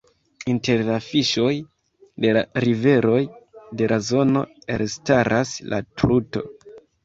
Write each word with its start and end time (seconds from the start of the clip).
Inter 0.51 0.79
la 0.87 0.95
fiŝoj 1.07 1.51
de 2.25 2.33
la 2.39 2.43
riveroj 2.67 3.21
de 3.83 3.93
la 3.95 4.03
zono 4.11 4.45
elstaras 4.81 5.57
la 5.71 5.85
Truto. 5.93 6.49